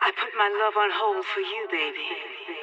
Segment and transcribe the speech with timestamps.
[0.00, 2.57] I put my love on hold for you, baby.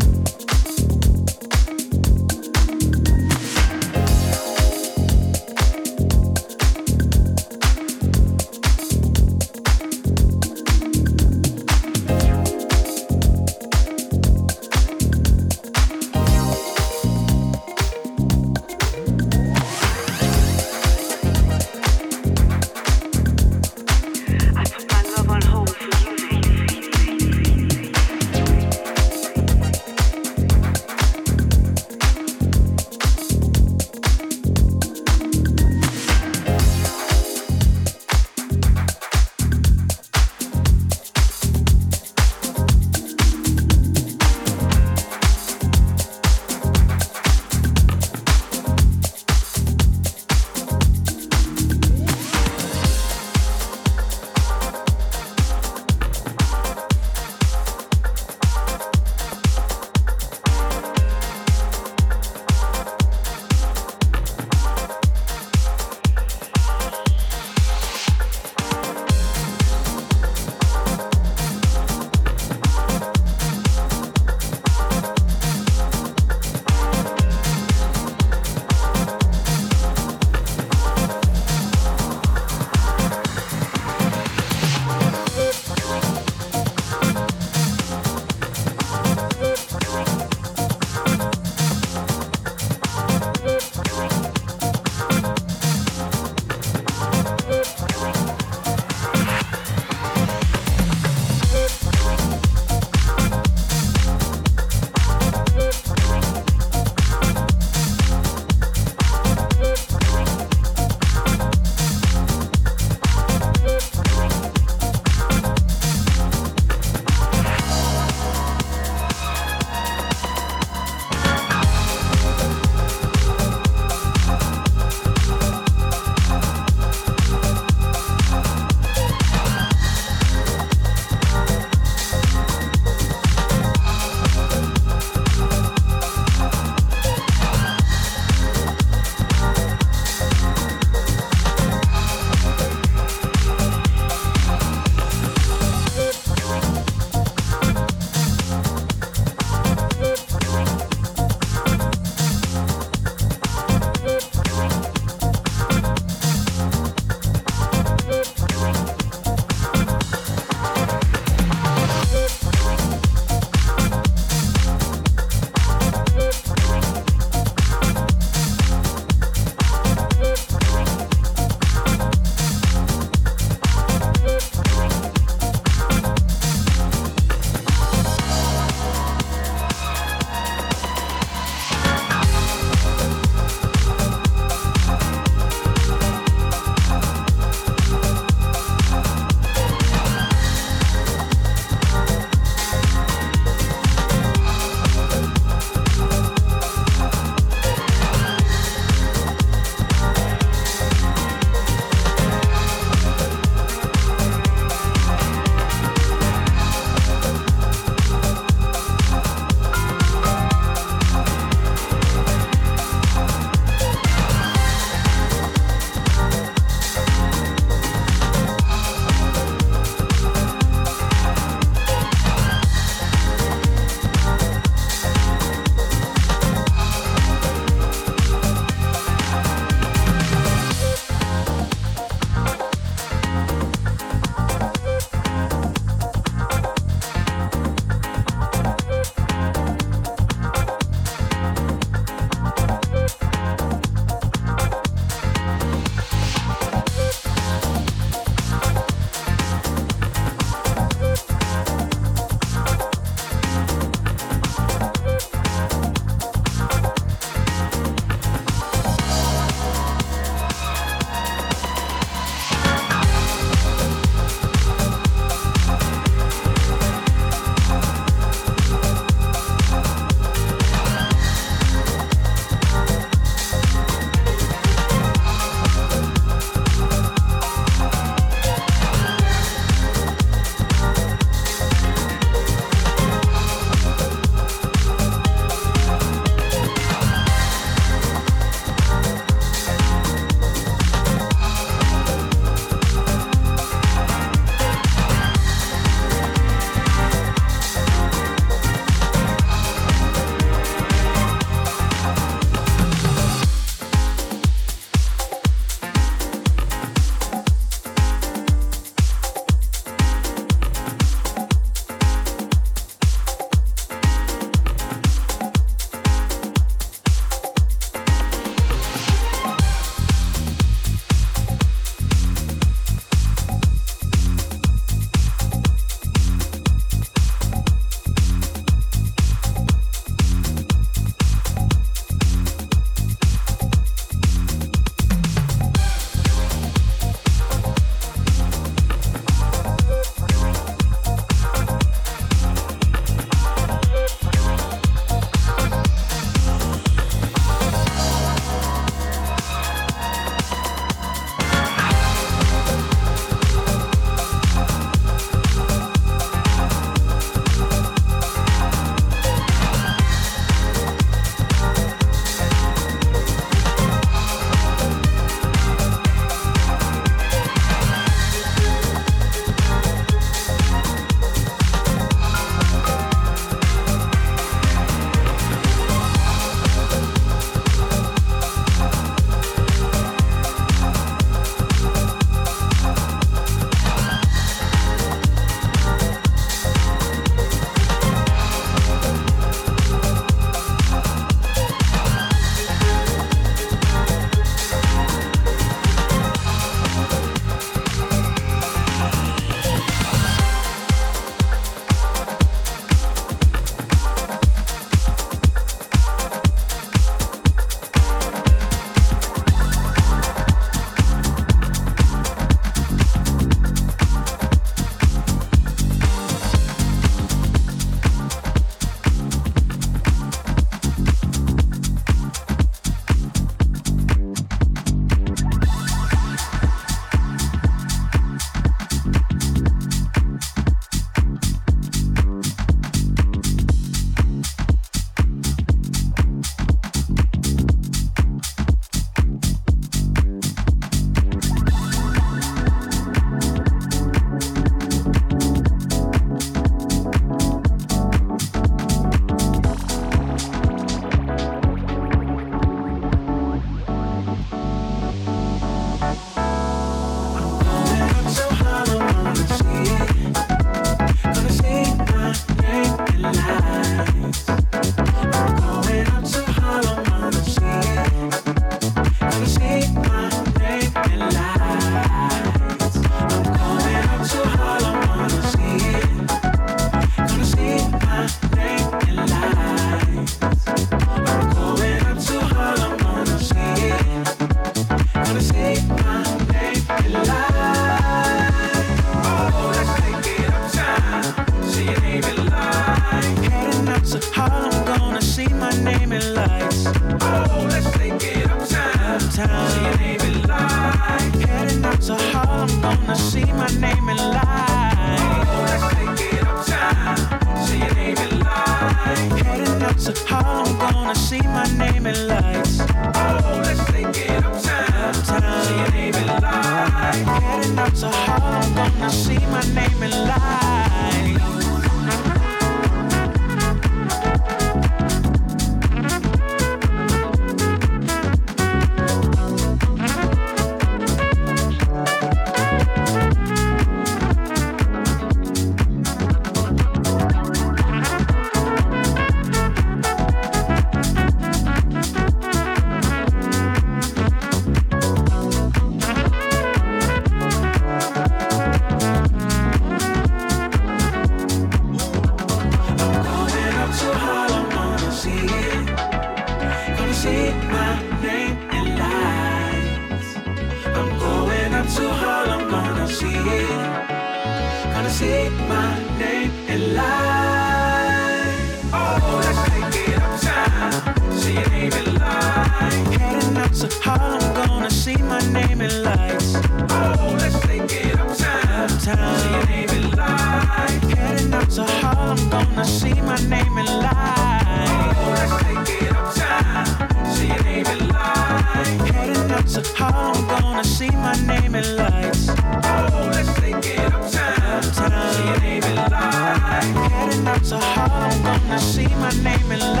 [575.80, 576.54] naming lights.
[576.90, 578.90] Oh, let's take it uptown.
[578.90, 579.38] uptown.
[579.38, 581.06] See your name in lights.
[581.14, 585.16] Heading up to Harlem, gonna see my name in lights.
[585.16, 586.86] Oh, let's take it uptown.
[587.34, 589.10] See your name in lights.
[589.10, 592.48] Heading up to Harlem, gonna see my name in lights.
[592.50, 594.84] Oh, let's take it uptown.
[594.84, 595.32] uptown.
[595.34, 596.86] See your name in lights.
[597.08, 600.00] Heading up to Harlem, gonna see my name in lights.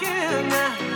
[0.00, 0.87] again.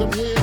[0.00, 0.39] Somewhere